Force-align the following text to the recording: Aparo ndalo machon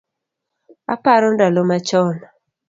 Aparo 0.93 1.27
ndalo 1.33 1.61
machon 1.69 2.15